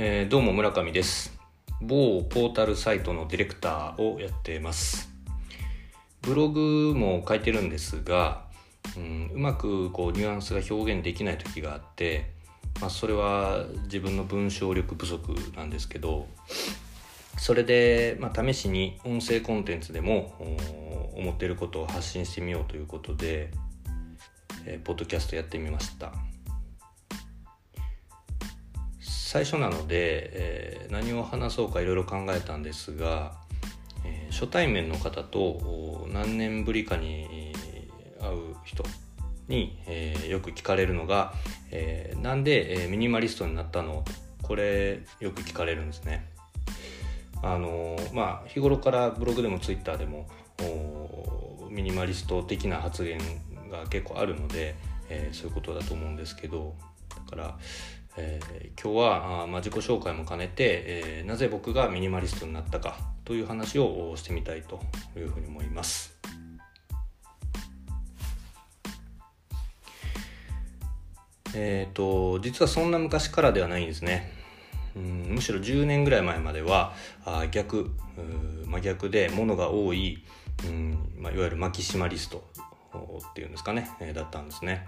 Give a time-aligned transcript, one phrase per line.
[0.00, 1.36] えーどうも村上です。
[1.82, 5.10] 某ポータルサイトのディレクターをやってます。
[6.22, 8.44] ブログも書いてるんですが、
[8.96, 12.30] うん、うまくこうニュアンスが表現できない時があって、
[12.80, 16.28] まあ、それは自分の文章力不足なんですけど
[17.36, 20.32] それで、まあ、試しに音声コンテンツでも
[21.16, 23.50] 思っていることを発信してみようということで、
[24.64, 26.12] えーポッドキャストやってみました。
[29.30, 33.34] 最初なので、えー何を話そうかいろいろ考えたんですが、
[34.02, 37.52] えー初対面の方と何年ぶりかに
[38.22, 38.84] 会う人
[39.46, 41.34] に、えーよく聞かれるのが、
[41.70, 44.02] えーなんで、えーミニマリストになったの？
[44.42, 46.24] これよく聞かれるんですね。
[47.42, 50.26] あのーまあ日頃からブログでもツイッターでも
[51.68, 53.18] ミニマリスト的な発言
[53.70, 54.74] が結構あるので、
[55.10, 56.74] えーそういうことだと思うんですけど
[57.10, 57.58] だから、
[58.18, 64.80] えー今日はあ、まあ、自己紹介も兼ねて、えーなぜ僕がミニマリストになったかという話をしてみたいと
[65.16, 66.16] いうふうに思います。
[71.54, 74.32] えー、と実はそんな昔からではないんですね。
[74.96, 76.92] うんむしろ10年ぐらい前までは
[77.24, 80.22] あ逆うー真逆で物が多い、
[80.66, 82.48] うんまあ、いわゆるマキシマリスト
[83.30, 84.86] っていうんですかね、えーだったんですね。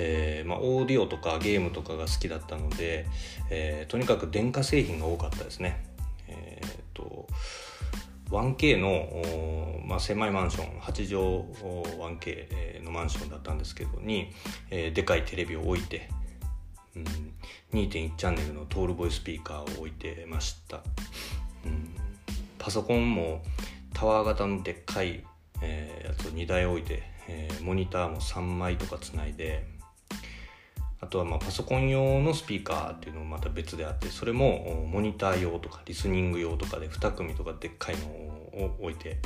[0.00, 3.06] えーまあ、オーディオとかゲームとかが好きだったので、
[3.50, 5.84] えーとにかく電化製品が多かったですね。
[6.28, 7.26] えーと
[8.30, 11.46] 1K の、おまあ、狭いマンション8
[11.96, 14.30] 畳 1K のマンションだったんですけどに、
[14.70, 16.08] えーでかいテレビを置いて、
[16.94, 17.04] うん、
[17.72, 20.76] 2.1チャンネルのトールボイスピーカーを置いてました、
[21.64, 21.94] うん、
[22.58, 23.42] パソコンも
[23.94, 25.24] タワー型のでっかい、
[25.60, 29.77] えーやつを2台置いて、えーモニターも3枚とかつないで
[31.00, 39.18] あとはまあパソコン用のスピーカーっていうのもまた別であってそれもモニター用とかリスニング用とかで2組とかでっかいのを置いて、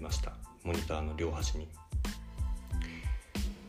[0.00, 0.32] ました。
[0.64, 1.68] モニターの両端に。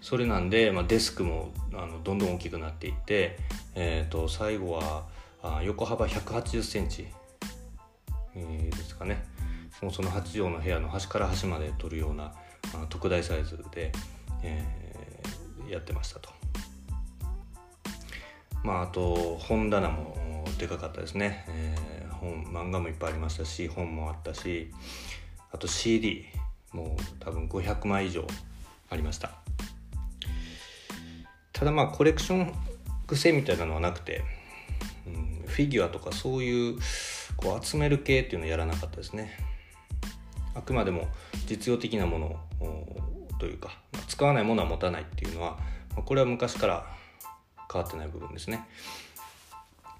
[0.00, 3.38] それなんで、まあ、デスクもあのどんどん大きくなっていって、
[3.76, 5.04] えー、と最後は
[5.42, 7.06] あ横幅1 8 0センチ、
[8.34, 9.24] ですかね。
[9.80, 12.34] もうその8畳の部屋の端から端まで取るような
[12.74, 13.92] あ特大サイズで、
[14.42, 14.82] えー
[15.72, 16.41] やってましたと。
[18.62, 21.92] まああと本棚もでかかったですね、えー
[22.22, 24.70] 本漫画もいっぱいありましたし本もあったし
[25.50, 26.24] あと CD
[26.72, 28.24] もう多分500枚以上
[28.88, 29.32] ありました。
[31.52, 32.52] ただまあコレクション
[33.06, 34.22] 癖みたいなのはなくて、
[35.06, 36.78] うん、フィギュアとかそういう
[37.36, 39.36] こう集める系っていうのをやらなかったですね。
[40.54, 41.08] あくまでも
[41.46, 42.40] 実用的なもの
[43.38, 45.58] というか使わないものは持たないっていうのは
[46.04, 46.86] これは昔から
[47.72, 48.66] 変わってない部分ですね。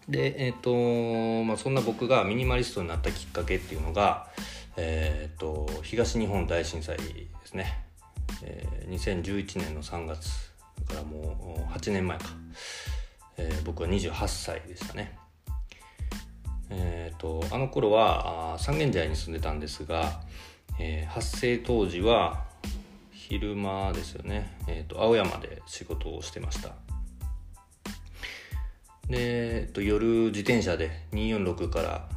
[0.09, 4.29] でえっ、とまあそんな僕がミニマリストになったきっかけっていうのが
[4.77, 7.05] えっ、と東日本大震災で
[7.45, 7.85] すね、
[8.43, 10.53] えー2011年の3月
[10.89, 12.27] だからもう8年前か、
[13.37, 15.17] えー僕は28歳でしたね。
[16.75, 20.23] えー、とあの頃は三軒茶屋に住んでたんですが、
[20.79, 22.45] えー発生当時は
[23.13, 26.92] 昼間ですよね、えー、と青山で仕事をしてました。
[29.09, 32.09] で、えーと夜自転車で246から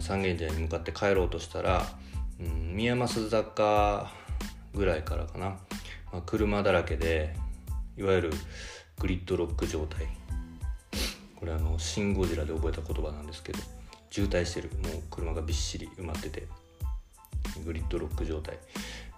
[0.00, 1.86] 三軒茶屋に向かって帰ろうとしたら、
[2.40, 4.10] うん、宮益坂
[4.74, 5.46] ぐらいからかな、
[6.12, 7.34] まあ、車だらけで
[7.96, 8.30] いわゆる
[8.98, 10.06] グリッドロック状態。
[11.36, 13.58] これあの「シン・ゴジラ」で覚えた言葉なんですけど
[14.10, 14.70] 渋滞してる。
[14.82, 16.46] もう車がびっしり埋まってて
[17.64, 18.58] グリッドロック状態。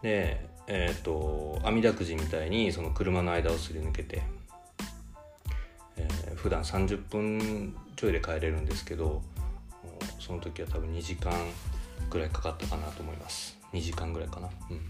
[0.02, 4.22] でえっ、と網だくじみたいにその車の間をすり抜けて、
[6.26, 9.22] えー普段30分ちょいで帰れるんですけど
[10.18, 11.32] その時は多分2時間
[12.10, 13.56] ぐらいかかったかなと思います。
[13.72, 14.48] 2時間ぐらいかな。
[14.70, 14.80] うん。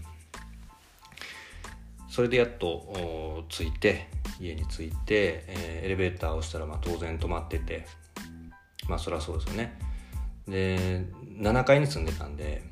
[2.09, 4.07] それでやっと着いて
[4.39, 7.85] 家に着いて、えーエレベーターを押したらまあ当然止まってて
[8.89, 9.79] まあそりゃそうですよね。
[10.47, 11.05] で
[11.39, 12.63] 7階に住んでたんで、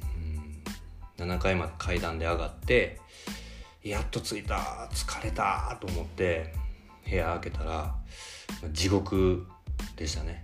[1.19, 2.99] うん、7階まで階段で上がって
[3.83, 6.53] やっと着いた疲れたと思って
[7.07, 7.95] 部屋開けたら
[8.71, 9.45] 地獄
[9.95, 10.43] でしたね。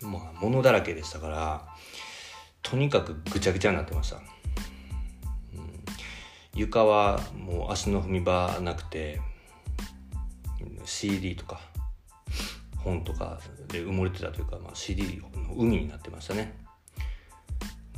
[0.00, 1.68] まあ物だらけでしたから
[2.62, 4.20] とにかくぐちゃぐちゃになってました。
[6.54, 9.20] 床はもう足の踏み場なくて
[10.84, 11.60] CD とか
[12.78, 16.56] 本とかで埋もれてたというか、まあ、CD の海になってましたね、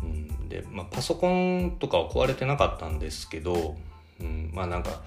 [0.03, 3.77] うん、で、まあ、パソコンとかは壊れてなかったんですけど、
[4.21, 5.03] うん、まあなんか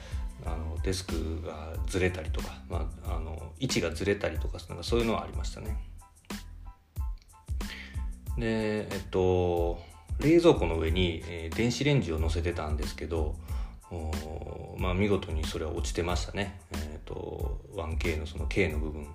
[0.46, 5.78] あのデスクがずれたりとか、まあ、あの位置がずれたりとかなんかそういうのはありましたね。
[8.38, 9.80] でえっと
[10.20, 13.36] 冷蔵庫の上に、え、電子レンジを乗せてたんですけど
[14.78, 16.60] まあ見事にそれは落ちてましたね。
[16.74, 19.08] えっ、と 1K のその K の部分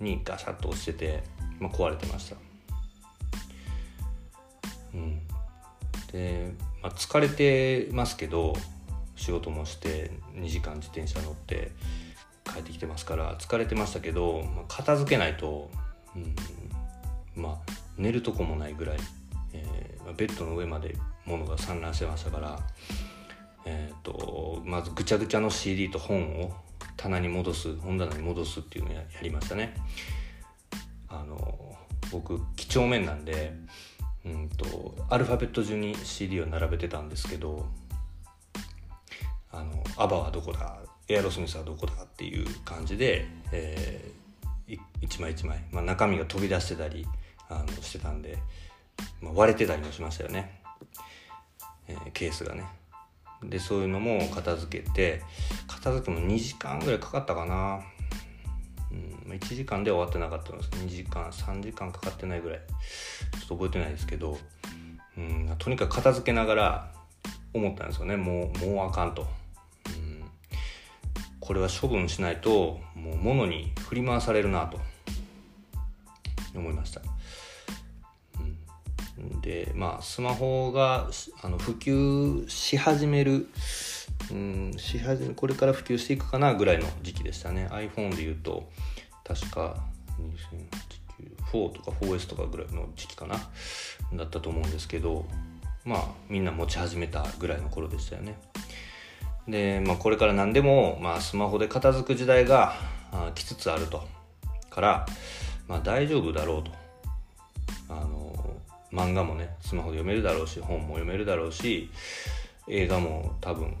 [0.00, 1.22] にガシャッと落ちてて、
[1.58, 2.36] まあ、壊れてました。
[4.94, 5.20] うん。
[6.12, 6.52] で、
[6.82, 8.54] まあ、疲れてますけど
[9.22, 11.70] 仕事もして2時間自転車乗って
[12.44, 15.70] 帰ってきてますから疲れてましたけど、まあ、片付けないと、
[16.16, 18.96] うん、まあ寝るとこもないぐらい、
[19.52, 22.58] えー、ベッドの上まで物が散乱してましたから、
[23.64, 26.52] えーと、まずぐちゃぐちゃの CD と本を
[26.96, 29.76] 棚に戻す本棚に戻すっていうのをやりましたね。
[31.08, 31.76] あの
[32.10, 33.54] 僕几帳面なんで
[34.24, 37.66] うんとアルファベット順に CD を並べてたんですけど
[39.52, 40.78] あのアバはどこだ
[41.08, 47.06] エアロスミスはどこだっていう感じで、えー、一枚一枚、まあ、中身が飛び出してたり
[47.48, 48.38] あのしてたんで、
[49.20, 50.62] まあ、割れてたりもしましたよね、
[51.88, 52.64] えー、ケースがね。
[53.44, 55.20] でそういうのも片付けて
[55.66, 57.80] 片付けも2時間ぐらいかかったかな、
[58.92, 58.94] う
[59.28, 60.70] ん、1時間で終わってなかったんです。
[60.70, 62.60] 2時間3時間かかってないぐらい。
[63.40, 64.38] ちょっと覚えてないですけど、
[65.18, 66.92] うん、とにかく片付けながら
[67.52, 68.16] 思ったんですよね。
[68.16, 69.26] もうもうあかんと、
[71.42, 74.80] これは処分しないともう物に振り回されるなと
[76.54, 77.02] 思いました。
[79.40, 81.10] でまあスマホが
[81.42, 83.48] あの普及し始める
[84.30, 87.68] うんし始めこれから普及していくかなぐらいの時期でしたね。
[87.72, 88.70] iPhone でいうと
[89.24, 89.84] 確か
[91.52, 93.36] 4とか 4S とかぐらいの時期かな
[94.14, 95.26] だったと思うんですけど
[95.84, 98.38] まあみんな持ち始めたぐらいの頃でしたよね。
[99.48, 102.74] で、まあ、これから何でも、まあ、スマホで片付く時代が
[103.34, 104.06] 来つつあると。
[104.70, 105.06] から、
[105.68, 106.70] まあ、大丈夫だろうと。
[107.88, 108.32] あの
[108.92, 111.90] 漫画もねスマホで読めるだろうし本も読めるだろうし
[112.68, 113.76] 映画も多分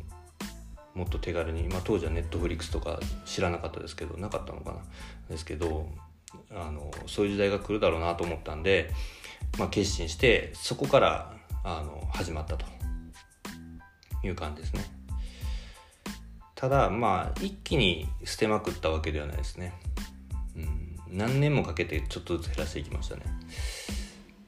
[0.94, 4.78] もっと手軽に、まあ、当時はネットフリックスとか知らなかったですけどなかったのかな。
[5.30, 5.88] ですけど
[6.50, 8.90] あのそういう時代が来るだろうなと思ったんで、
[9.58, 12.66] まあ、決心してそこからあの始まったと
[14.22, 15.01] いう感じですね。
[16.62, 19.74] ただまあ一気に捨てまくったわけではないですね、
[20.56, 23.22] うん、何年もかけてちょっとずつ減らしていきましたね。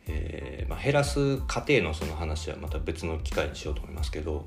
[0.06, 4.46] えー、まあ、減らす過程のその話はまた別の機会にしようと思いますけど、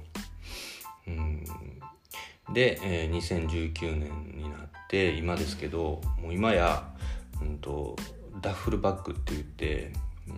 [1.07, 1.43] うん、
[2.53, 6.87] で、えー、2019年になって今ですけどもう今や、
[7.41, 7.97] うんと、
[8.41, 9.91] ダッフルバッグって言って、
[10.29, 10.35] うん、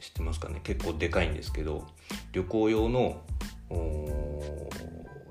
[0.00, 0.58] 知ってますかね。
[0.64, 1.86] 結構でかいんですけど
[2.32, 3.22] 旅行用の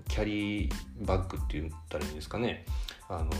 [0.07, 0.71] キャリー
[1.01, 2.65] バッグって言ったらいいんですかね。
[3.09, 3.31] あの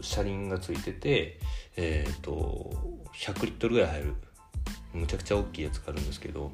[0.00, 1.40] 車輪がついてて、
[1.76, 2.72] えーと
[3.14, 4.14] 100リットルぐらい入る。
[4.92, 6.52] むちゃくちゃ大きいやつがあるんですけど、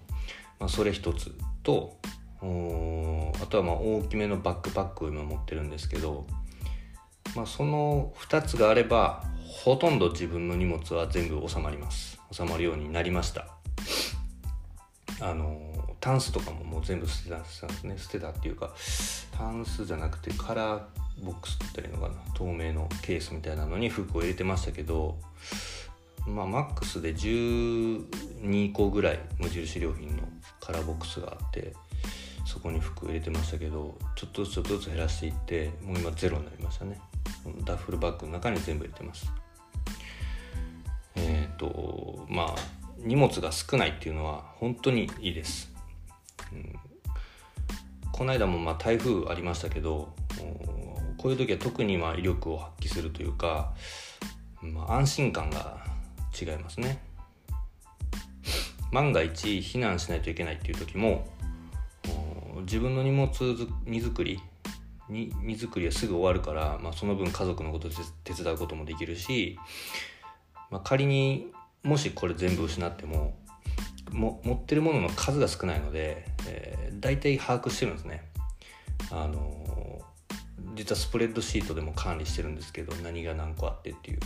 [0.58, 1.96] まあ、それ一つと
[2.40, 6.26] あとはまあ大きめのバックパックを今持ってるんですけど、
[7.34, 9.24] まあ、その2つがあれば
[9.64, 12.20] ほとんど自分の荷物は全部収まります。
[12.30, 13.48] 収まるようになりました。
[15.20, 18.72] あのタンスとかももう全部捨てたんですね捨てたっていうか
[19.36, 20.80] タンスじゃなくてカラー
[21.22, 25.16] ボックスっていいのかな透明のケースみたいなのに服を入れてましたけど
[26.26, 30.22] まあマックスで12個ぐらい無印良品の
[30.60, 31.74] カラーボックスがあって
[32.44, 37.00] そこに服を入れてましたけどちょっとずつちょっとずつ減らしていってもう今ゼロになりましたね。
[37.64, 39.32] ダッフルバッグの中に全部入れてます。
[41.16, 42.54] えっ、ー、とまあ
[42.98, 45.72] 荷物が少ないっていうのは本当にいいです、
[48.16, 50.14] この間もまあ台風ありましたけど
[51.18, 53.74] こういう時は特にまあ威力を発揮するというか、
[54.62, 55.84] まあ、安心感が
[56.40, 56.98] 違いますね。
[58.90, 61.26] 万が一避難しないといけないっていう時も
[62.62, 63.30] 自分の荷物
[63.84, 64.40] 荷造り
[65.10, 67.90] に荷造りはすぐ終わるから、まあ、その分家族のこと
[68.24, 69.58] 手伝うこともできるし、
[70.70, 71.48] まあ、仮に
[71.82, 73.34] もしこれ全部失っても
[74.16, 78.22] も持ってるものの数が少ないので、えー、大体把握してるんですね。
[79.10, 84.20] あのー、実はスプレッドシートでも管理してるんですけど何が何個あってっていう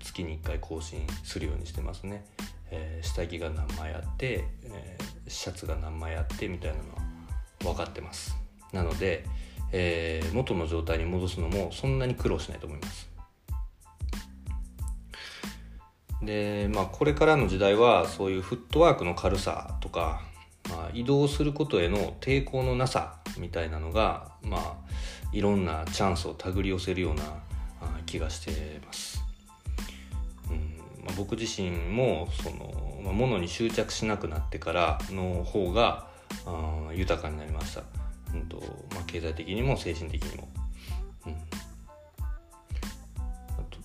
[0.00, 2.24] 月に1回更新するようにしてますね、
[2.70, 8.36] えー、下着が何枚あって、えー、シャツが何枚あってみたいなのは分かってます。
[8.72, 9.24] なので、
[9.70, 13.11] えー、元の状態に戻すのもそんなに苦労しないと思います。
[16.22, 20.22] でまあこれからの時代はそういうフットワークの軽さとか、
[20.70, 24.74] まあ、移動することへの抵抗のなさみたいなのがまあ
[25.32, 27.22] いろんなチャンスを手繰り寄せるような
[28.06, 29.22] 気がしてます。
[30.50, 36.06] うんまあ、僕自身もその、まあ、物に執着しなくなってからの方が
[36.46, 37.82] あ豊かになりました、
[38.34, 38.58] うんと
[38.94, 40.48] まあ、経済的にも精神的にも。
[41.26, 41.32] うん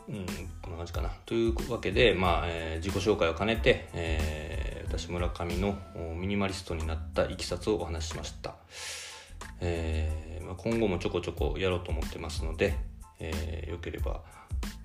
[0.10, 1.10] うん、こんな感じかな。
[1.26, 5.78] というわけで、まあえー、自己紹介を兼ねて、えー、私村上の
[6.16, 8.56] ミニマリストになったいきさつをお話ししました。
[9.60, 12.76] えーまあ、今後もちょこちょこやろうと思ってますので、
[13.20, 14.22] えー、よければ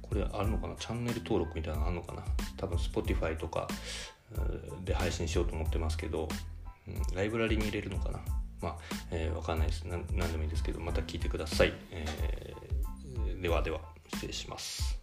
[0.01, 0.75] これあるのかな？
[0.77, 2.23] チャンネル登録みたいなのあるのかな？
[2.57, 3.69] 多分 Spotify とか
[4.85, 6.29] で配信しようと思ってますけど、
[6.89, 8.21] うん、ライブラリに入れるのかな？
[8.61, 8.77] まあ、
[9.11, 9.85] えー、わかんないです。
[9.85, 13.81] 何でもいいですけどまた聞いてください、えー、ではでは
[14.15, 15.02] 失礼します。